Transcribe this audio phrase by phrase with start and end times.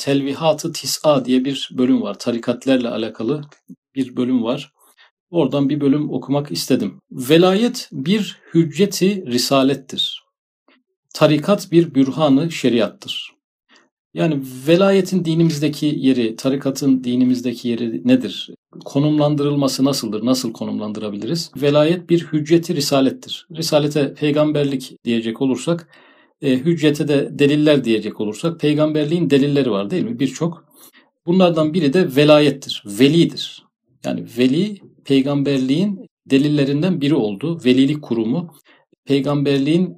[0.00, 2.18] Telvihat-ı Tis'a diye bir bölüm var.
[2.18, 3.42] Tarikatlerle alakalı
[3.94, 4.72] bir bölüm var.
[5.30, 7.00] Oradan bir bölüm okumak istedim.
[7.10, 10.22] Velayet bir hücceti risalettir.
[11.14, 13.30] Tarikat bir bürhanı şeriattır.
[14.14, 18.50] Yani velayetin dinimizdeki yeri, tarikatın dinimizdeki yeri nedir?
[18.84, 20.26] Konumlandırılması nasıldır?
[20.26, 21.50] Nasıl konumlandırabiliriz?
[21.56, 23.46] Velayet bir hücceti risalettir.
[23.56, 25.88] Risalete peygamberlik diyecek olursak,
[26.42, 30.18] e, hüccete de deliller diyecek olursak, peygamberliğin delilleri var değil mi?
[30.18, 30.64] Birçok.
[31.26, 33.62] Bunlardan biri de velayettir, velidir.
[34.04, 37.60] Yani veli peygamberliğin delillerinden biri oldu.
[37.64, 38.54] Velilik kurumu
[39.04, 39.96] peygamberliğin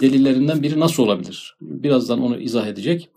[0.00, 1.56] delillerinden biri nasıl olabilir?
[1.60, 3.10] Birazdan onu izah edecek.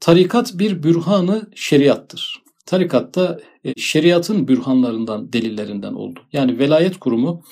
[0.00, 2.42] Tarikat bir bürhanı şeriattır.
[2.66, 6.20] Tarikatta e, şeriatın bürhanlarından, delillerinden oldu.
[6.32, 7.42] Yani velayet kurumu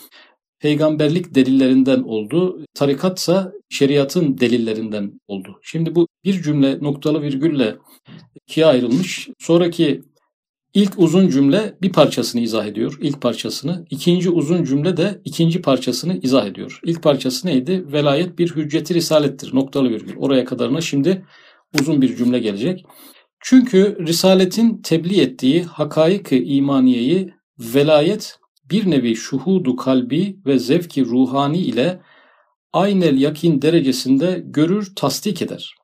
[0.61, 2.65] peygamberlik delillerinden oldu.
[2.75, 5.61] Tarikatsa şeriatın delillerinden oldu.
[5.63, 7.77] Şimdi bu bir cümle noktalı virgülle
[8.47, 9.29] ikiye ayrılmış.
[9.39, 10.03] Sonraki
[10.75, 12.99] ilk uzun cümle bir parçasını izah ediyor.
[13.01, 13.85] İlk parçasını.
[13.91, 16.81] İkinci uzun cümle de ikinci parçasını izah ediyor.
[16.85, 17.85] İlk parçası neydi?
[17.93, 19.55] Velayet bir hücceti risalettir.
[19.55, 20.17] Noktalı virgül.
[20.17, 21.25] Oraya kadarına şimdi
[21.81, 22.85] uzun bir cümle gelecek.
[23.43, 28.40] Çünkü Risaletin tebliğ ettiği hakaik-ı imaniyeyi velayet
[28.71, 32.01] bir nevi şuhudu kalbi ve zevki ruhani ile
[32.73, 35.75] aynel yakin derecesinde görür, tasdik eder.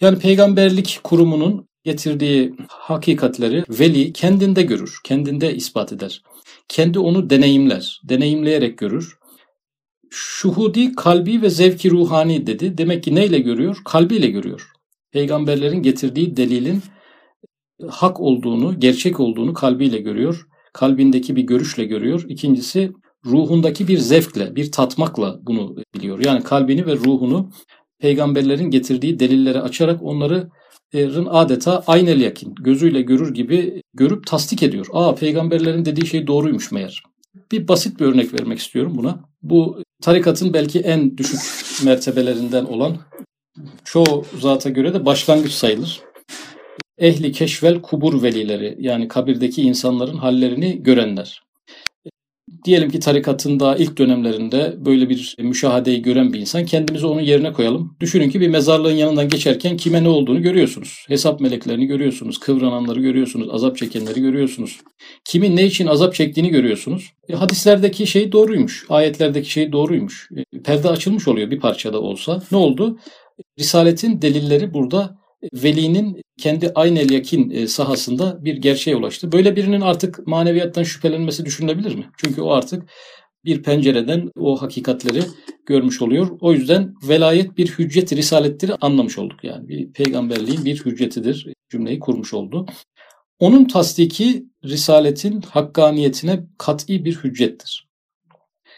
[0.00, 6.22] Yani peygamberlik kurumunun getirdiği hakikatleri veli kendinde görür, kendinde ispat eder.
[6.68, 9.18] Kendi onu deneyimler, deneyimleyerek görür.
[10.10, 12.78] Şuhudi kalbi ve zevki ruhani dedi.
[12.78, 13.82] Demek ki neyle görüyor?
[13.84, 14.72] Kalbiyle görüyor
[15.10, 16.82] peygamberlerin getirdiği delilin
[17.88, 20.46] hak olduğunu, gerçek olduğunu kalbiyle görüyor.
[20.72, 22.24] Kalbindeki bir görüşle görüyor.
[22.28, 22.92] İkincisi
[23.26, 26.24] ruhundaki bir zevkle, bir tatmakla bunu biliyor.
[26.24, 27.50] Yani kalbini ve ruhunu
[27.98, 30.48] peygamberlerin getirdiği delilleri açarak onları
[31.28, 34.86] adeta aynel yakin, gözüyle görür gibi görüp tasdik ediyor.
[34.92, 37.02] Aa peygamberlerin dediği şey doğruymuş meğer.
[37.52, 39.24] Bir basit bir örnek vermek istiyorum buna.
[39.42, 41.40] Bu tarikatın belki en düşük
[41.84, 42.96] mertebelerinden olan
[43.84, 46.00] çoğu zata göre de başlangıç sayılır.
[47.00, 51.42] Ehli keşvel kubur velileri yani kabirdeki insanların hallerini görenler.
[52.64, 57.52] Diyelim ki tarikatın daha ilk dönemlerinde böyle bir müşahadeyi gören bir insan kendimizi onun yerine
[57.52, 57.96] koyalım.
[58.00, 61.04] Düşünün ki bir mezarlığın yanından geçerken kime ne olduğunu görüyorsunuz.
[61.08, 64.80] Hesap meleklerini görüyorsunuz, kıvrananları görüyorsunuz, azap çekenleri görüyorsunuz.
[65.24, 67.12] Kimin ne için azap çektiğini görüyorsunuz.
[67.28, 70.28] E, hadislerdeki şey doğruymuş, ayetlerdeki şey doğruymuş.
[70.36, 72.42] E, perde açılmış oluyor bir parçada olsa.
[72.52, 72.98] Ne oldu?
[73.58, 75.19] Risaletin delilleri burada
[75.52, 79.32] velinin kendi aynel yakin e, sahasında bir gerçeğe ulaştı.
[79.32, 82.06] Böyle birinin artık maneviyattan şüphelenmesi düşünülebilir mi?
[82.16, 82.90] Çünkü o artık
[83.44, 85.22] bir pencereden o hakikatleri
[85.66, 86.28] görmüş oluyor.
[86.40, 89.68] O yüzden velayet bir hüccet risalettir anlamış olduk yani.
[89.68, 92.66] Bir peygamberliğin bir hüccetidir cümleyi kurmuş oldu.
[93.38, 97.88] Onun tasdiki risaletin hakkaniyetine kat'i bir hüccettir.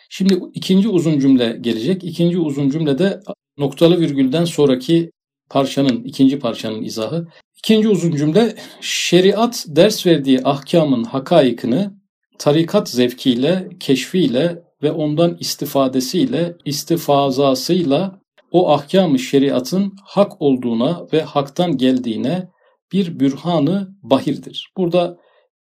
[0.08, 2.04] Şimdi ikinci uzun cümle gelecek.
[2.04, 3.20] İkinci uzun cümlede
[3.58, 5.10] noktalı virgülden sonraki
[5.52, 7.28] parçanın, ikinci parçanın izahı.
[7.58, 11.94] İkinci uzun cümle, şeriat ders verdiği ahkamın hakaikını
[12.38, 18.20] tarikat zevkiyle, keşfiyle ve ondan istifadesiyle, istifazasıyla
[18.52, 22.48] o ahkamı şeriatın hak olduğuna ve haktan geldiğine
[22.92, 24.72] bir bürhanı bahirdir.
[24.76, 25.18] Burada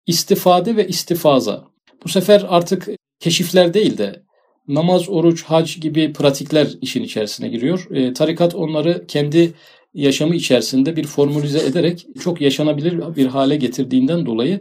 [0.06, 1.64] istifade ve istifaza.
[2.04, 2.88] Bu sefer artık
[3.20, 4.22] keşifler değil de
[4.74, 7.86] namaz, oruç, hac gibi pratikler işin içerisine giriyor.
[7.90, 9.52] E, tarikat onları kendi
[9.94, 14.60] yaşamı içerisinde bir formülize ederek çok yaşanabilir bir hale getirdiğinden dolayı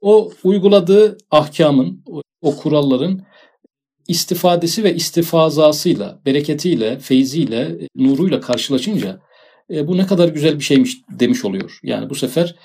[0.00, 3.22] o uyguladığı ahkamın, o, o kuralların
[4.08, 9.20] istifadesi ve istifazasıyla, bereketiyle, feyziyle, nuruyla karşılaşınca
[9.70, 11.80] e, bu ne kadar güzel bir şeymiş demiş oluyor.
[11.82, 12.56] Yani bu sefer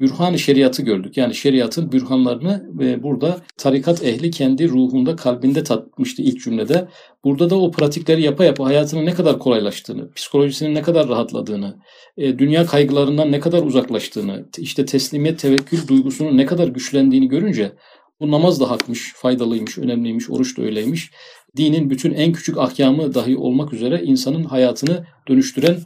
[0.00, 1.16] bürhan-ı şeriatı gördük.
[1.16, 6.88] Yani şeriatın bürhanlarını e, burada tarikat ehli kendi ruhunda, kalbinde tatmıştı ilk cümlede.
[7.24, 11.76] Burada da o pratikleri yapa yapa hayatının ne kadar kolaylaştığını, psikolojisinin ne kadar rahatladığını,
[12.16, 17.72] e, dünya kaygılarından ne kadar uzaklaştığını, işte teslimiyet, tevekkül duygusunun ne kadar güçlendiğini görünce
[18.20, 21.10] bu namaz da hakmış, faydalıymış, önemliymiş, oruç da öyleymiş.
[21.56, 25.76] Dinin bütün en küçük ahkamı dahi olmak üzere insanın hayatını dönüştüren,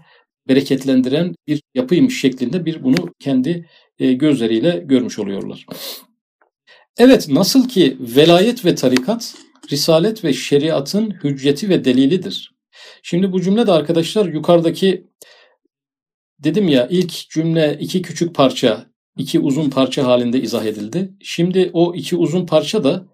[0.48, 3.68] bereketlendiren bir yapıymış şeklinde bir bunu kendi
[3.98, 5.66] e, gözleriyle görmüş oluyorlar.
[6.98, 9.34] Evet nasıl ki velayet ve tarikat
[9.72, 12.52] risalet ve şeriatın hücceti ve delilidir.
[13.02, 15.06] Şimdi bu cümle de arkadaşlar yukarıdaki
[16.38, 18.86] dedim ya ilk cümle iki küçük parça,
[19.16, 21.12] iki uzun parça halinde izah edildi.
[21.20, 23.06] Şimdi o iki uzun parça da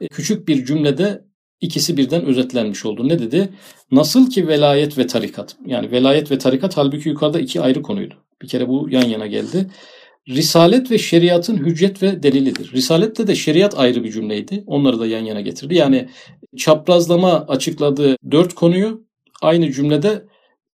[0.00, 1.24] e, küçük bir cümlede
[1.62, 3.08] ikisi birden özetlenmiş oldu.
[3.08, 3.48] Ne dedi?
[3.90, 5.56] Nasıl ki velayet ve tarikat.
[5.66, 8.14] Yani velayet ve tarikat halbuki yukarıda iki ayrı konuydu.
[8.42, 9.70] Bir kere bu yan yana geldi.
[10.28, 12.72] Risalet ve şeriatın hüccet ve delilidir.
[12.72, 14.64] Risalette de şeriat ayrı bir cümleydi.
[14.66, 15.74] Onları da yan yana getirdi.
[15.74, 16.08] Yani
[16.56, 19.06] çaprazlama açıkladığı dört konuyu
[19.42, 20.24] aynı cümlede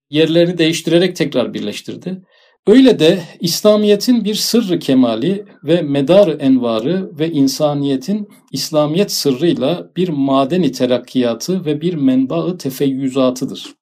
[0.10, 2.22] yerlerini değiştirerek tekrar birleştirdi.
[2.68, 10.72] Öyle de İslamiyet'in bir sırrı kemali ve medar envarı ve insaniyetin İslamiyet sırrıyla bir madeni
[10.72, 13.76] terakkiyatı ve bir menbaı tefeyyüzatıdır.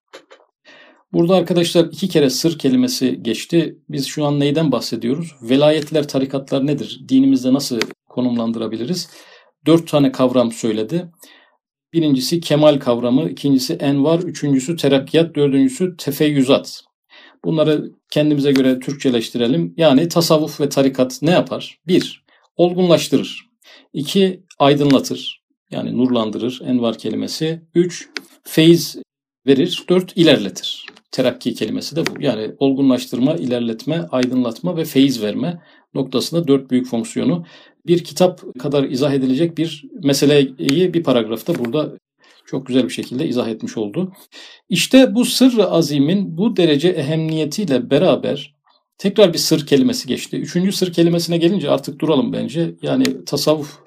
[1.13, 3.79] Burada arkadaşlar iki kere sır kelimesi geçti.
[3.89, 5.35] Biz şu an neyden bahsediyoruz?
[5.41, 7.01] Velayetler, tarikatlar nedir?
[7.09, 7.79] Dinimizde nasıl
[8.09, 9.09] konumlandırabiliriz?
[9.65, 11.11] Dört tane kavram söyledi.
[11.93, 16.85] Birincisi kemal kavramı, ikincisi envar, üçüncüsü terakkiyat, dördüncüsü tefeyyüzat.
[17.45, 19.73] Bunları kendimize göre Türkçeleştirelim.
[19.77, 21.79] Yani tasavvuf ve tarikat ne yapar?
[21.87, 22.25] Bir,
[22.57, 23.45] olgunlaştırır.
[23.93, 25.41] İki, aydınlatır.
[25.71, 27.61] Yani nurlandırır, envar kelimesi.
[27.75, 28.09] Üç,
[28.43, 28.97] feyiz
[29.47, 29.83] verir.
[29.89, 30.85] Dört, ilerletir.
[31.11, 32.11] Terakki kelimesi de bu.
[32.19, 35.61] Yani olgunlaştırma, ilerletme, aydınlatma ve feyiz verme
[35.93, 37.45] noktasında dört büyük fonksiyonu
[37.87, 41.91] bir kitap kadar izah edilecek bir meseleyi bir paragrafta burada
[42.45, 44.13] çok güzel bir şekilde izah etmiş oldu.
[44.69, 48.55] İşte bu sırrı azimin bu derece ehemmiyetiyle beraber
[48.97, 50.37] tekrar bir sır kelimesi geçti.
[50.37, 52.75] Üçüncü sır kelimesine gelince artık duralım bence.
[52.81, 53.79] Yani tasavvuf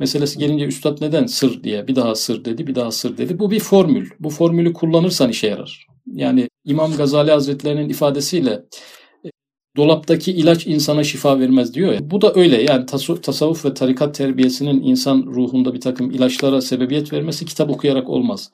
[0.00, 3.38] meselesi gelince üstad neden sır diye bir daha sır dedi, bir daha sır dedi.
[3.38, 4.10] Bu bir formül.
[4.20, 5.86] Bu formülü kullanırsan işe yarar.
[6.06, 8.64] Yani İmam Gazali Hazretleri'nin ifadesiyle
[9.76, 12.10] dolaptaki ilaç insana şifa vermez diyor ya.
[12.10, 12.86] Bu da öyle yani
[13.22, 18.50] tasavvuf ve tarikat terbiyesinin insan ruhunda bir takım ilaçlara sebebiyet vermesi kitap okuyarak olmaz.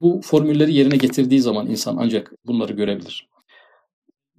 [0.00, 3.28] Bu formülleri yerine getirdiği zaman insan ancak bunları görebilir.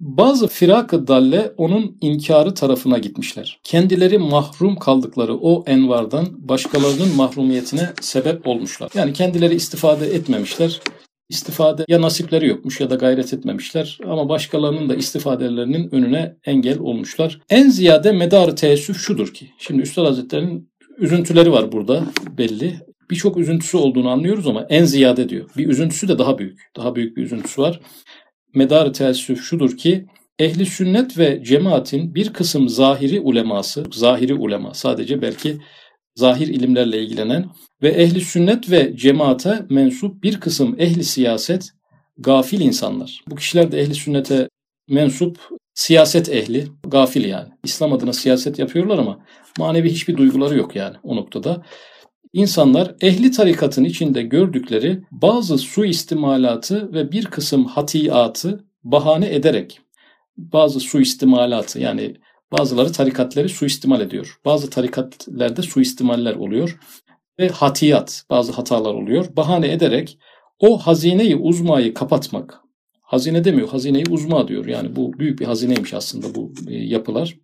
[0.00, 3.60] Bazı firak-ı dalle onun inkarı tarafına gitmişler.
[3.64, 8.90] Kendileri mahrum kaldıkları o envardan başkalarının mahrumiyetine sebep olmuşlar.
[8.94, 10.80] Yani kendileri istifade etmemişler,
[11.28, 17.40] istifade ya nasipleri yokmuş ya da gayret etmemişler ama başkalarının da istifadelerinin önüne engel olmuşlar.
[17.50, 22.04] En ziyade medarı teessüf şudur ki, şimdi Üstad Hazretleri'nin üzüntüleri var burada
[22.38, 22.80] belli.
[23.10, 25.50] Birçok üzüntüsü olduğunu anlıyoruz ama en ziyade diyor.
[25.56, 26.60] Bir üzüntüsü de daha büyük.
[26.76, 27.80] Daha büyük bir üzüntüsü var.
[28.54, 30.06] Medarı teessüf şudur ki
[30.38, 35.58] ehli sünnet ve cemaatin bir kısım zahiri uleması, zahiri ulema sadece belki
[36.14, 37.46] zahir ilimlerle ilgilenen
[37.82, 41.70] ve ehli sünnet ve cemaate mensup bir kısım ehli siyaset
[42.18, 43.24] gafil insanlar.
[43.30, 44.48] Bu kişiler de ehli sünnete
[44.88, 45.38] mensup
[45.74, 47.48] siyaset ehli, gafil yani.
[47.64, 49.24] İslam adına siyaset yapıyorlar ama
[49.58, 51.62] manevi hiçbir duyguları yok yani o noktada.
[52.32, 59.80] İnsanlar ehli tarikatın içinde gördükleri bazı su istimalatı ve bir kısım hatiatı bahane ederek
[60.36, 62.16] bazı su istimalatı yani
[62.58, 64.40] bazıları tarikatları suistimal ediyor.
[64.44, 66.78] Bazı tarikatlerde suistimaller oluyor
[67.38, 69.36] ve hatiyat, bazı hatalar oluyor.
[69.36, 70.18] Bahane ederek
[70.58, 72.60] o hazineyi uzmayı kapatmak,
[73.02, 74.66] hazine demiyor, hazineyi uzma diyor.
[74.66, 77.38] Yani bu büyük bir hazineymiş aslında bu e, yapılar.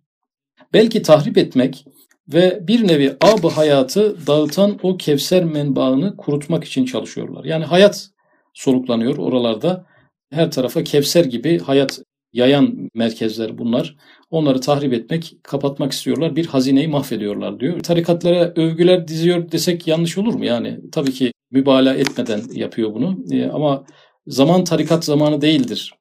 [0.73, 1.85] Belki tahrip etmek
[2.33, 7.45] ve bir nevi ab hayatı dağıtan o kevser menbaını kurutmak için çalışıyorlar.
[7.45, 8.09] Yani hayat
[8.53, 9.85] soluklanıyor oralarda.
[10.31, 11.99] Her tarafa kevser gibi hayat
[12.33, 13.95] yayan merkezler bunlar.
[14.29, 16.35] Onları tahrip etmek, kapatmak istiyorlar.
[16.35, 17.79] Bir hazineyi mahvediyorlar diyor.
[17.79, 20.45] Tarikatlara övgüler diziyor desek yanlış olur mu?
[20.45, 23.17] Yani tabii ki mübalağa etmeden yapıyor bunu.
[23.31, 23.85] E, ama
[24.27, 25.93] zaman tarikat zamanı değildir.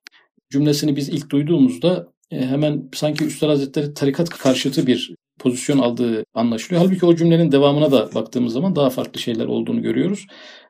[0.50, 6.84] Cümlesini biz ilk duyduğumuzda e, hemen sanki Üstad Hazretleri tarikat karşıtı bir pozisyon aldığı anlaşılıyor.
[6.84, 10.26] Halbuki o cümlenin devamına da baktığımız zaman daha farklı şeyler olduğunu görüyoruz.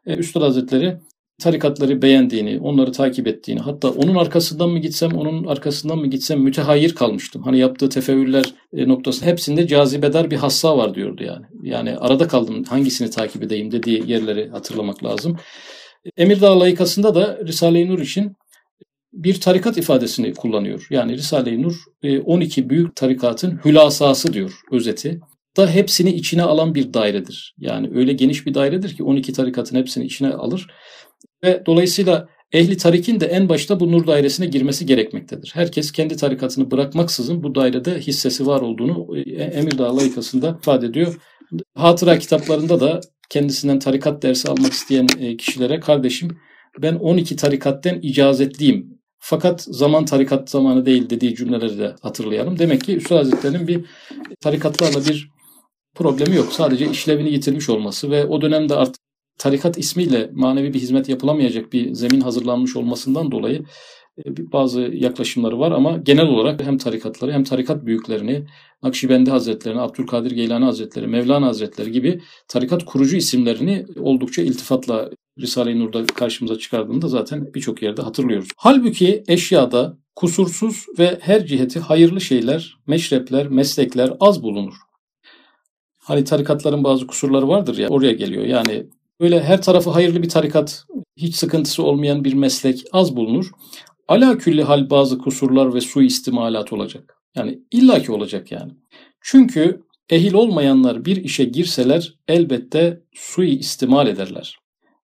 [0.07, 0.97] E, Üstad Hazretleri
[1.39, 6.95] tarikatları beğendiğini, onları takip ettiğini, hatta onun arkasından mı gitsem, onun arkasından mı gitsem mütehayir
[6.95, 7.43] kalmıştım.
[7.43, 11.47] Hani yaptığı tefeğüller e, noktası hepsinde cazibedar bir hassa var diyordu yani.
[11.63, 15.37] Yani arada kaldım hangisini takip edeyim dediği yerleri hatırlamak lazım.
[16.17, 18.37] Emirdağ layıkasında da Risale-i Nur için
[19.13, 20.87] bir tarikat ifadesini kullanıyor.
[20.91, 21.75] Yani Risale-i Nur
[22.25, 25.21] 12 e, büyük tarikatın hülasası diyor özeti
[25.57, 27.55] da hepsini içine alan bir dairedir.
[27.59, 30.67] Yani öyle geniş bir dairedir ki 12 tarikatın hepsini içine alır.
[31.45, 35.51] Ve dolayısıyla ehli tarikin de en başta bu nur dairesine girmesi gerekmektedir.
[35.55, 41.15] Herkes kendi tarikatını bırakmaksızın bu dairede hissesi var olduğunu e, Emirdağ layıkasında ifade ediyor.
[41.75, 46.39] Hatıra kitaplarında da kendisinden tarikat dersi almak isteyen e, kişilere kardeşim
[46.83, 48.99] ben 12 tarikatten icazetliyim.
[49.19, 52.59] Fakat zaman tarikat zamanı değil dediği cümleleri de hatırlayalım.
[52.59, 53.85] Demek ki Üstad Hazretleri'nin bir
[54.41, 55.29] tarikatlarla bir
[55.95, 56.53] problemi yok.
[56.53, 59.04] Sadece işlevini yitirmiş olması ve o dönemde artık
[59.39, 63.65] tarikat ismiyle manevi bir hizmet yapılamayacak bir zemin hazırlanmış olmasından dolayı
[64.19, 68.47] e, bazı yaklaşımları var ama genel olarak hem tarikatları hem tarikat büyüklerini
[68.83, 75.11] Nakşibendi Hazretlerini, Abdülkadir Geylani Hazretleri, Mevlana Hazretleri gibi tarikat kurucu isimlerini oldukça iltifatla
[75.41, 78.49] Risale-i Nur'da karşımıza çıkardığında zaten birçok yerde hatırlıyoruz.
[78.57, 84.75] Halbuki eşyada kusursuz ve her ciheti hayırlı şeyler, meşrepler, meslekler az bulunur.
[85.99, 88.45] Hani tarikatların bazı kusurları vardır ya oraya geliyor.
[88.45, 88.87] Yani
[89.21, 90.85] böyle her tarafı hayırlı bir tarikat,
[91.17, 93.51] hiç sıkıntısı olmayan bir meslek az bulunur.
[94.09, 97.17] Ala külli hal bazı kusurlar ve suistimalat olacak.
[97.35, 98.73] Yani illaki olacak yani.
[99.21, 104.59] Çünkü ehil olmayanlar bir işe girseler elbette sui istimal ederler.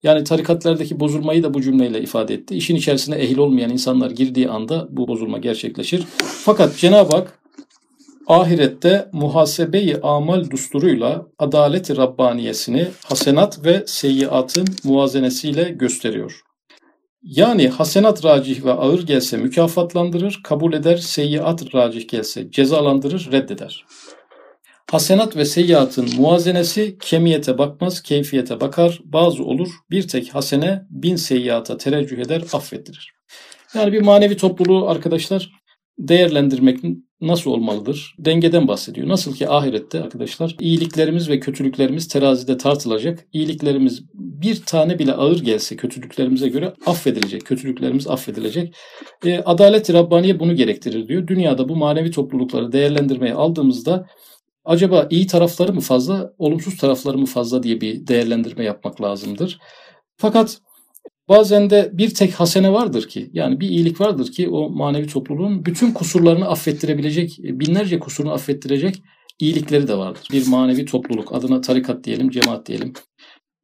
[0.02, 2.54] Yani tarikatlardaki bozulmayı da bu cümleyle ifade etti.
[2.56, 6.04] İşin içerisine ehil olmayan insanlar girdiği anda bu bozulma gerçekleşir.
[6.44, 7.37] Fakat Cenab-ı Hak
[8.28, 16.40] ahirette muhasebeyi amal dusturuyla adaleti Rabbaniyesini hasenat ve seyyiatın muvazenesiyle gösteriyor.
[17.22, 23.84] Yani hasenat racih ve ağır gelse mükafatlandırır, kabul eder, seyyiat racih gelse cezalandırır, reddeder.
[24.90, 29.00] Hasenat ve seyyiatın muazenesi kemiyete bakmaz, keyfiyete bakar.
[29.04, 33.12] Bazı olur, bir tek hasene bin seyyata tereccüh eder, affettirir.
[33.74, 35.50] Yani bir manevi topluluğu arkadaşlar
[35.98, 36.78] değerlendirmek
[37.20, 38.14] nasıl olmalıdır?
[38.18, 39.08] Dengeden bahsediyor.
[39.08, 43.26] Nasıl ki ahirette arkadaşlar iyiliklerimiz ve kötülüklerimiz terazide tartılacak.
[43.32, 47.46] İyiliklerimiz bir tane bile ağır gelse kötülüklerimize göre affedilecek.
[47.46, 48.74] Kötülüklerimiz affedilecek.
[49.24, 51.26] E, Adalet-i Rabbaniye bunu gerektirir diyor.
[51.26, 54.06] Dünyada bu manevi toplulukları değerlendirmeye aldığımızda
[54.64, 59.58] acaba iyi tarafları mı fazla, olumsuz tarafları mı fazla diye bir değerlendirme yapmak lazımdır.
[60.16, 60.58] Fakat
[61.28, 65.64] bazen de bir tek hasene vardır ki, yani bir iyilik vardır ki o manevi topluluğun
[65.66, 69.02] bütün kusurlarını affettirebilecek, binlerce kusurunu affettirecek
[69.38, 70.28] iyilikleri de vardır.
[70.32, 72.92] Bir manevi topluluk, adına tarikat diyelim, cemaat diyelim.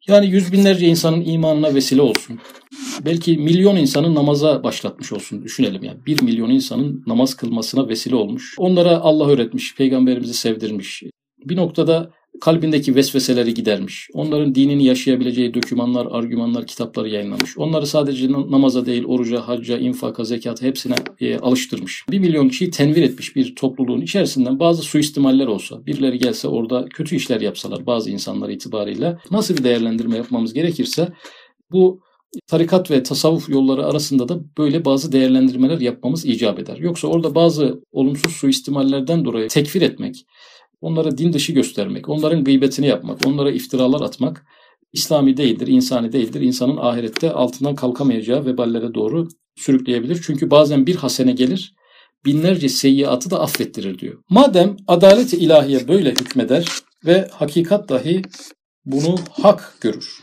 [0.08, 2.40] Yani yüz binlerce insanın imanına vesile olsun.
[3.04, 5.98] Belki milyon insanın namaza başlatmış olsun düşünelim yani.
[6.06, 8.54] Bir milyon insanın namaz kılmasına vesile olmuş.
[8.58, 11.02] Onlara Allah öğretmiş, peygamberimizi sevdirmiş.
[11.44, 12.10] Bir noktada
[12.40, 14.08] kalbindeki vesveseleri gidermiş.
[14.12, 17.58] Onların dinini yaşayabileceği dokümanlar, argümanlar, kitapları yayınlamış.
[17.58, 22.04] Onları sadece namaza değil, oruca, hacca, infaka, zekata hepsine e, alıştırmış.
[22.10, 27.16] Bir milyon kişiyi tenvir etmiş bir topluluğun içerisinden bazı suistimaller olsa, birileri gelse orada kötü
[27.16, 31.08] işler yapsalar bazı insanlar itibarıyla nasıl bir değerlendirme yapmamız gerekirse
[31.72, 32.00] bu
[32.46, 36.76] tarikat ve tasavvuf yolları arasında da böyle bazı değerlendirmeler yapmamız icap eder.
[36.76, 40.26] Yoksa orada bazı olumsuz suistimallerden dolayı tekfir etmek,
[40.84, 44.46] onlara din dışı göstermek, onların gıybetini yapmak, onlara iftiralar atmak
[44.92, 46.40] İslami değildir, insani değildir.
[46.40, 50.22] İnsanın ahirette altından kalkamayacağı veballere doğru sürükleyebilir.
[50.26, 51.74] Çünkü bazen bir hasene gelir,
[52.24, 54.22] binlerce seyyiatı da affettirir diyor.
[54.30, 56.66] Madem adalet-i ilahiye böyle hükmeder
[57.06, 58.22] ve hakikat dahi
[58.84, 60.18] bunu hak görür.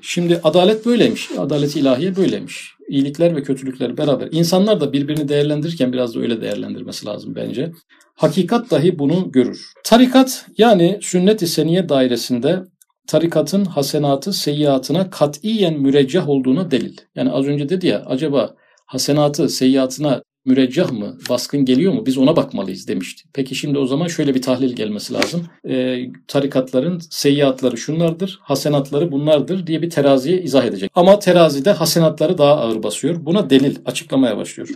[0.00, 2.77] Şimdi adalet böyleymiş, adalet-i ilahiye böyleymiş.
[2.88, 4.28] İyilikler ve kötülükler beraber.
[4.32, 7.72] İnsanlar da birbirini değerlendirirken biraz da öyle değerlendirmesi lazım bence.
[8.14, 9.72] Hakikat dahi bunu görür.
[9.84, 12.62] Tarikat yani sünnet-i seniye dairesinde
[13.06, 16.96] tarikatın hasenatı seyyiatına katiyen mürecceh olduğuna delil.
[17.14, 18.54] Yani az önce dedi ya acaba
[18.86, 23.24] hasenatı seyyiatına müreccah mı, baskın geliyor mu biz ona bakmalıyız demişti.
[23.32, 25.46] Peki şimdi o zaman şöyle bir tahlil gelmesi lazım.
[25.68, 30.90] E, tarikatların seyyiatları şunlardır, hasenatları bunlardır diye bir teraziye izah edecek.
[30.94, 33.26] Ama terazide hasenatları daha ağır basıyor.
[33.26, 34.68] Buna delil açıklamaya başlıyor.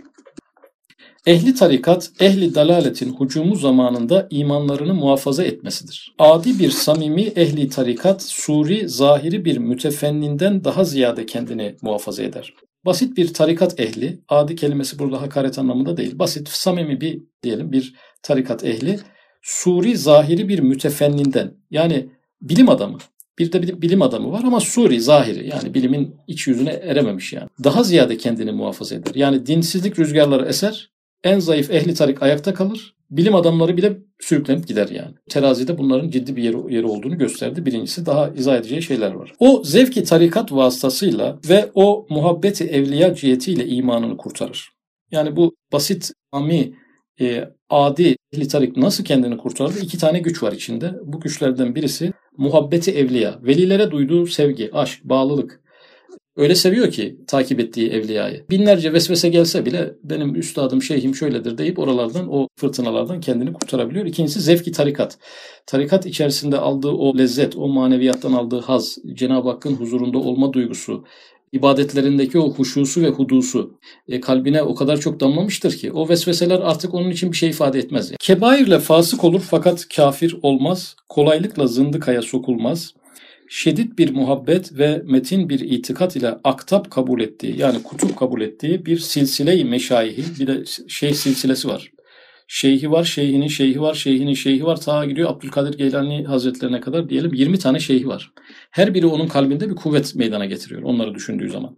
[1.27, 6.15] Ehli tarikat, ehli dalaletin hucumu zamanında imanlarını muhafaza etmesidir.
[6.19, 12.53] Adi bir samimi ehli tarikat, suri, zahiri bir mütefenninden daha ziyade kendini muhafaza eder.
[12.85, 17.93] Basit bir tarikat ehli, adi kelimesi burada hakaret anlamında değil, basit, samimi bir diyelim bir
[18.23, 18.99] tarikat ehli,
[19.41, 22.09] suri, zahiri bir mütefenninden yani
[22.41, 22.97] bilim adamı,
[23.39, 27.49] bir de bir bilim adamı var ama suri, zahiri yani bilimin iç yüzüne erememiş yani.
[27.63, 29.15] Daha ziyade kendini muhafaza eder.
[29.15, 30.91] Yani dinsizlik rüzgarları eser,
[31.23, 32.95] en zayıf ehli tarik ayakta kalır.
[33.17, 35.15] Bilim adamları bile sürüklenip gider yani.
[35.29, 37.65] Terazide bunların ciddi bir yeri, yeri olduğunu gösterdi.
[37.65, 39.33] Birincisi daha izah edeceği şeyler var.
[39.39, 44.69] O zevki tarikat vasıtasıyla ve o muhabbeti evliya cihetiyle imanını kurtarır.
[45.11, 46.73] Yani bu basit, ami,
[47.21, 49.75] e, adi ehli tarik nasıl kendini kurtarır?
[49.81, 50.93] İki tane güç var içinde.
[51.03, 53.39] Bu güçlerden birisi muhabbeti evliya.
[53.43, 55.62] Velilere duyduğu sevgi, aşk, bağlılık.
[56.37, 58.45] Öyle seviyor ki takip ettiği evliyayı.
[58.49, 64.05] Binlerce vesvese gelse bile benim üstadım, şeyhim şöyledir deyip oralardan, o fırtınalardan kendini kurtarabiliyor.
[64.05, 65.17] İkincisi zevki tarikat.
[65.65, 71.03] Tarikat içerisinde aldığı o lezzet, o maneviyattan aldığı haz, Cenab-ı Hakk'ın huzurunda olma duygusu,
[71.51, 76.93] ibadetlerindeki o huşusu ve hudusu e, kalbine o kadar çok damlamıştır ki o vesveseler artık
[76.93, 78.11] onun için bir şey ifade etmez.
[78.19, 80.95] Kebairle fasık olur fakat kafir olmaz.
[81.09, 82.93] Kolaylıkla zındıkaya sokulmaz
[83.55, 88.85] şiddet bir muhabbet ve metin bir itikat ile aktap kabul ettiği yani kutup kabul ettiği
[88.85, 91.91] bir silsile-i meşayihi bir de şeyh silsilesi var.
[92.47, 94.81] Şeyhi var, şeyhinin şeyhi var, şeyhinin şeyhi var.
[94.81, 98.31] Ta gidiyor Abdülkadir Geylani Hazretlerine kadar diyelim 20 tane şeyhi var.
[98.71, 101.77] Her biri onun kalbinde bir kuvvet meydana getiriyor onları düşündüğü zaman.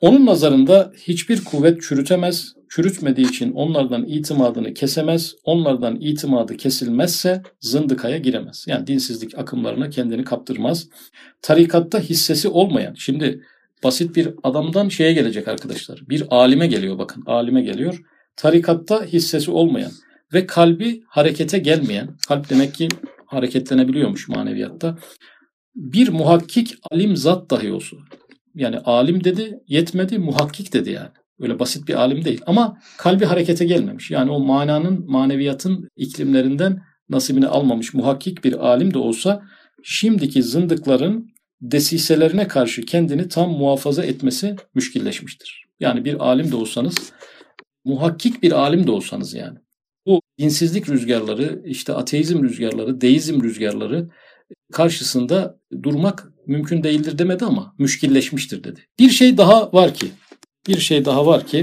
[0.00, 5.34] Onun nazarında hiçbir kuvvet çürütemez, çürütmediği için onlardan itimadını kesemez.
[5.44, 8.64] Onlardan itimadı kesilmezse zındıkaya giremez.
[8.68, 10.88] Yani dinsizlik akımlarına kendini kaptırmaz.
[11.42, 13.42] Tarikatta hissesi olmayan, şimdi
[13.84, 16.02] basit bir adamdan şeye gelecek arkadaşlar.
[16.08, 18.02] Bir alime geliyor bakın, alime geliyor.
[18.36, 19.92] Tarikatta hissesi olmayan
[20.32, 22.88] ve kalbi harekete gelmeyen, kalp demek ki
[23.26, 24.98] hareketlenebiliyormuş maneviyatta.
[25.74, 27.96] Bir muhakkik alim zat dahi olsa.
[28.54, 31.10] Yani alim dedi yetmedi muhakkik dedi yani.
[31.40, 34.10] Öyle basit bir alim değil ama kalbi harekete gelmemiş.
[34.10, 39.42] Yani o mananın maneviyatın iklimlerinden nasibini almamış muhakkik bir alim de olsa
[39.82, 41.30] şimdiki zındıkların
[41.60, 45.64] desiselerine karşı kendini tam muhafaza etmesi müşkilleşmiştir.
[45.80, 47.12] Yani bir alim de olsanız
[47.84, 49.58] muhakkik bir alim de olsanız yani
[50.06, 54.10] bu dinsizlik rüzgarları, işte ateizm rüzgarları, deizm rüzgarları
[54.72, 58.80] karşısında durmak mümkün değildir demedi ama müşkilleşmiştir dedi.
[58.98, 60.06] Bir şey daha var ki,
[60.66, 61.62] bir şey daha var ki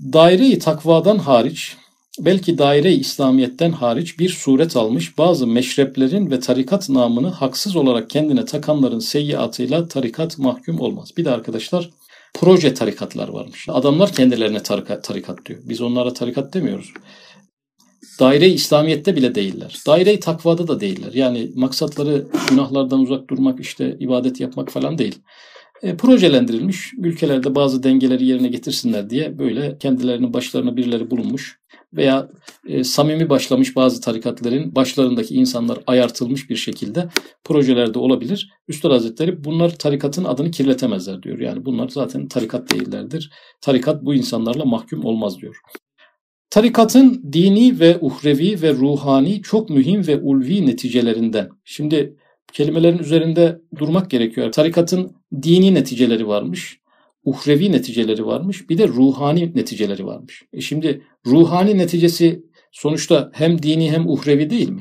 [0.00, 1.76] daire-i takvadan hariç
[2.18, 8.44] belki daire-i İslamiyet'ten hariç bir suret almış bazı meşreplerin ve tarikat namını haksız olarak kendine
[8.44, 11.10] takanların seyyiatıyla tarikat mahkum olmaz.
[11.16, 11.90] Bir de arkadaşlar
[12.34, 13.66] proje tarikatlar varmış.
[13.68, 15.60] Adamlar kendilerine tarikat, tarikat diyor.
[15.64, 16.92] Biz onlara tarikat demiyoruz.
[18.20, 19.78] Daire-i İslamiyet'te bile değiller.
[19.86, 21.12] Daire-i takvada da değiller.
[21.12, 25.18] Yani maksatları günahlardan uzak durmak, işte ibadet yapmak falan değil.
[25.82, 31.60] E, projelendirilmiş, ülkelerde bazı dengeleri yerine getirsinler diye böyle kendilerinin başlarına birileri bulunmuş
[31.92, 32.28] veya
[32.66, 37.08] e, samimi başlamış bazı tarikatların başlarındaki insanlar ayartılmış bir şekilde
[37.44, 38.50] projelerde olabilir.
[38.68, 41.38] Üstad Hazretleri bunlar tarikatın adını kirletemezler diyor.
[41.38, 43.30] Yani bunlar zaten tarikat değillerdir.
[43.60, 45.56] Tarikat bu insanlarla mahkum olmaz diyor.
[46.50, 51.48] Tarikatın dini ve uhrevi ve ruhani çok mühim ve ulvi neticelerinden.
[51.64, 52.16] Şimdi
[52.52, 54.52] kelimelerin üzerinde durmak gerekiyor.
[54.52, 56.80] Tarikatın dini neticeleri varmış,
[57.24, 60.42] uhrevi neticeleri varmış, bir de ruhani neticeleri varmış.
[60.52, 64.80] E şimdi ruhani neticesi sonuçta hem dini hem uhrevi değil mi?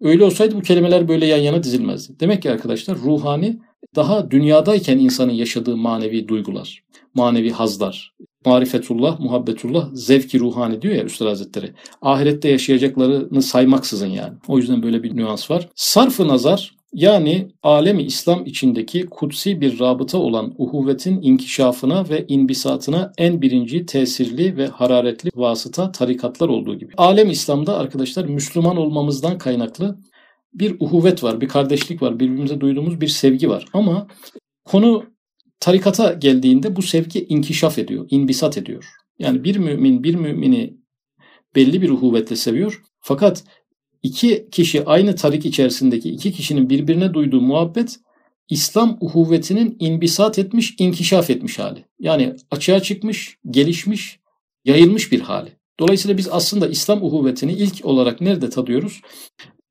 [0.00, 2.20] Öyle olsaydı bu kelimeler böyle yan yana dizilmezdi.
[2.20, 3.60] Demek ki arkadaşlar ruhani
[3.96, 6.82] daha dünyadayken insanın yaşadığı manevi duygular,
[7.14, 8.14] manevi hazlar,
[8.46, 11.72] marifetullah, muhabbetullah, zevki ruhani diyor ya Üstad Hazretleri.
[12.02, 14.34] Ahirette yaşayacaklarını saymaksızın yani.
[14.48, 15.68] O yüzden böyle bir nüans var.
[15.74, 23.42] Sarfı nazar yani alemi İslam içindeki kutsi bir rabıta olan uhuvvetin inkişafına ve inbisatına en
[23.42, 26.92] birinci tesirli ve hararetli vasıta tarikatlar olduğu gibi.
[26.96, 29.98] Alem İslam'da arkadaşlar Müslüman olmamızdan kaynaklı
[30.54, 33.66] bir uhuvvet var, bir kardeşlik var, birbirimize duyduğumuz bir sevgi var.
[33.72, 34.06] Ama
[34.64, 35.04] konu
[35.60, 38.84] tarikata geldiğinde bu sevgi inkişaf ediyor, inbisat ediyor.
[39.18, 40.76] Yani bir mümin bir mümini
[41.54, 42.82] belli bir uhuvvetle seviyor.
[43.00, 43.44] Fakat
[44.02, 47.96] iki kişi aynı tarik içerisindeki iki kişinin birbirine duyduğu muhabbet
[48.48, 51.84] İslam uhuvvetinin inbisat etmiş, inkişaf etmiş hali.
[52.00, 54.20] Yani açığa çıkmış, gelişmiş,
[54.64, 55.50] yayılmış bir hali.
[55.80, 59.00] Dolayısıyla biz aslında İslam uhuvvetini ilk olarak nerede tadıyoruz?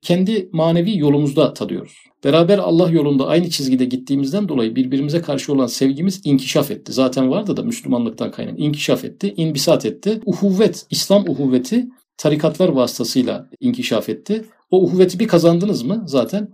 [0.02, 1.98] Kendi manevi yolumuzda tadıyoruz.
[2.24, 6.94] Beraber Allah yolunda aynı çizgide gittiğimizden dolayı birbirimize karşı olan sevgimiz inkişaf etti.
[6.94, 10.22] Zaten vardı da Müslümanlıktan kaynağı inkişaf etti, inbisat etti.
[10.26, 11.88] Uhuvvet, İslam uhuvveti
[12.20, 14.46] tarikatlar vasıtasıyla inkişaf etti.
[14.72, 16.50] O uhuvveti bir kazandınız mı zaten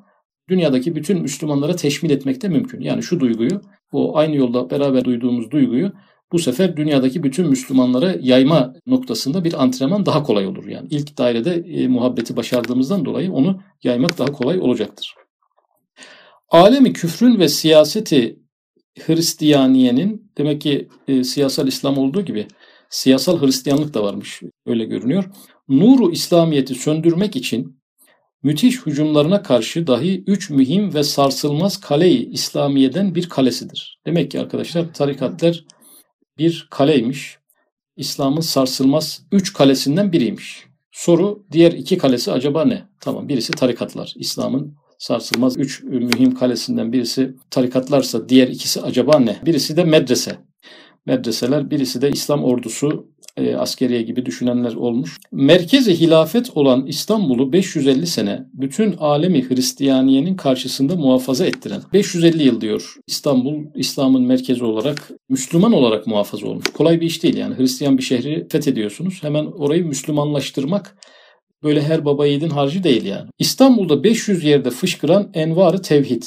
[0.49, 2.81] dünyadaki bütün Müslümanlara teşmil etmek de mümkün.
[2.81, 5.91] Yani şu duyguyu, o aynı yolda beraber duyduğumuz duyguyu
[6.31, 10.67] bu sefer dünyadaki bütün Müslümanlara yayma noktasında bir antrenman daha kolay olur.
[10.67, 15.15] Yani ilk dairede e, muhabbeti başardığımızdan dolayı onu yaymak daha kolay olacaktır.
[16.49, 18.39] Alemi küfrün ve siyaseti
[18.99, 22.47] Hristiyaniyenin demek ki e, siyasal İslam olduğu gibi
[22.89, 25.25] siyasal Hristiyanlık da varmış öyle görünüyor.
[25.69, 27.79] Nuru İslamiyeti söndürmek için
[28.43, 33.99] müthiş hücumlarına karşı dahi üç mühim ve sarsılmaz kaleyi İslamiye'den bir kalesidir.
[34.05, 35.65] Demek ki arkadaşlar tarikatlar
[36.37, 37.37] bir kaleymiş.
[37.95, 40.63] İslam'ın sarsılmaz üç kalesinden biriymiş.
[40.91, 42.87] Soru diğer iki kalesi acaba ne?
[42.99, 44.13] Tamam birisi tarikatlar.
[44.15, 49.41] İslam'ın sarsılmaz üç mühim kalesinden birisi tarikatlarsa diğer ikisi acaba ne?
[49.45, 50.37] Birisi de medrese.
[51.05, 55.17] Medreseler birisi de İslam ordusu e, askeriye gibi düşünenler olmuş.
[55.31, 62.95] Merkezi hilafet olan İstanbul'u 550 sene bütün alemi Hristiyaniyenin karşısında muhafaza ettiren 550 yıl diyor
[63.07, 66.65] İstanbul İslam'ın merkezi olarak Müslüman olarak muhafaza olmuş.
[66.73, 69.23] Kolay bir iş değil yani Hristiyan bir şehri fethediyorsunuz.
[69.23, 70.97] Hemen orayı Müslümanlaştırmak
[71.63, 73.29] böyle her baba yiğidin harcı değil yani.
[73.39, 76.23] İstanbul'da 500 yerde fışkıran envarı tevhid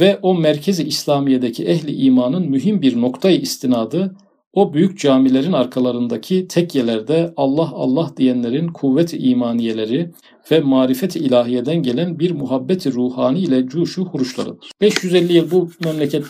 [0.00, 4.16] ve o merkezi İslamiye'deki ehli imanın mühim bir noktayı istinadı
[4.52, 10.10] o büyük camilerin arkalarındaki tekyelerde Allah Allah diyenlerin kuvvet-i imaniyeleri
[10.50, 14.70] ve marifet-i ilahiyeden gelen bir muhabbeti ruhani ile cuşu huruşlarıdır.
[14.80, 16.24] 550 yıl bu memleket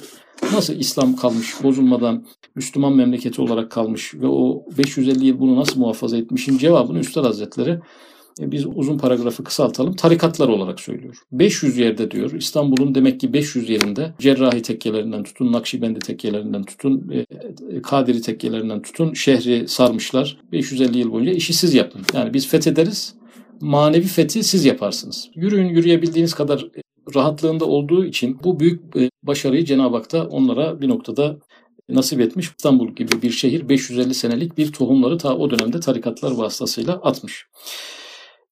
[0.52, 6.16] Nasıl İslam kalmış, bozulmadan Müslüman memleketi olarak kalmış ve o 550 yıl bunu nasıl muhafaza
[6.16, 7.81] etmişin cevabını Üstad Hazretleri
[8.38, 9.96] biz uzun paragrafı kısaltalım.
[9.96, 11.16] Tarikatlar olarak söylüyor.
[11.33, 12.33] 500 yerde diyor.
[12.33, 17.27] İstanbul'un demek ki 500 yerinde cerrahi tekkelerinden tutun, Nakşibendi tekkelerinden tutun, e,
[17.83, 20.38] Kadiri tekkelerinden tutun şehri sarmışlar.
[20.53, 22.03] 550 yıl boyunca işi siz yapın.
[22.14, 23.14] Yani biz fethederiz.
[23.61, 25.31] Manevi fethi siz yaparsınız.
[25.35, 26.83] Yürüyün yürüyebildiğiniz kadar e,
[27.14, 28.81] rahatlığında olduğu için bu büyük
[29.22, 31.38] başarıyı Cenab-ı Hak da onlara bir noktada
[31.88, 32.51] nasip etmiş.
[32.59, 37.46] İstanbul gibi bir şehir 550 senelik bir tohumları ta o dönemde tarikatlar vasıtasıyla atmış.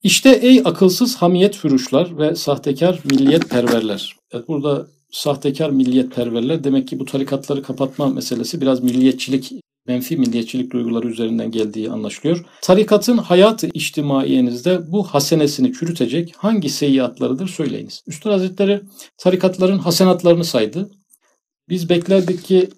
[0.02, 4.16] İşte ey akılsız hamiyet fürüşler ve sahtekar milliyet perverler.
[4.32, 9.52] Evet, burada sahtekar milliyet perverler demek ki bu tarikatları kapatma meselesi biraz milliyetçilik,
[9.86, 12.44] menfi milliyetçilik duyguları üzerinden geldiği anlaşılıyor.
[12.62, 18.02] Tarikatın hayatı içtimaiyenizde bu hasenesini çürütecek hangi seyyiatlarıdır söyleyiniz.
[18.06, 18.80] Üstad Hazretleri
[19.18, 20.90] tarikatların hasenatlarını saydı.
[21.68, 22.70] Biz beklerdik ki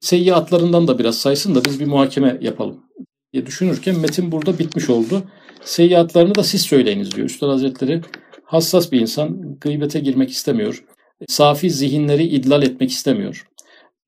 [0.00, 2.83] seyyiatlarından da biraz saysın da biz bir muhakeme yapalım
[3.34, 5.22] diye düşünürken metin burada bitmiş oldu.
[5.64, 7.26] Seyyiatlarını da siz söyleyiniz diyor.
[7.26, 8.00] Üstad Hazretleri
[8.44, 10.84] hassas bir insan, gıybete girmek istemiyor.
[11.28, 13.46] Safi zihinleri idlal etmek istemiyor.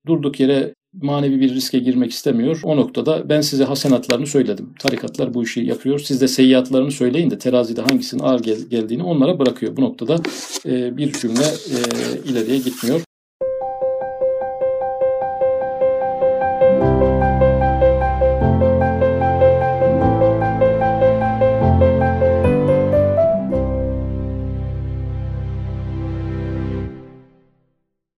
[0.07, 2.59] Durduk yere manevi bir riske girmek istemiyor.
[2.63, 4.73] O noktada ben size hasenatlarını söyledim.
[4.79, 5.99] Tarikatlar bu işi yapıyor.
[5.99, 9.77] Siz de seyyiatlarını söyleyin de terazide hangisinin ağır geldiğini onlara bırakıyor.
[9.77, 10.15] Bu noktada
[10.65, 11.77] e, bir cümle e,
[12.29, 13.06] ileriye gitmiyor.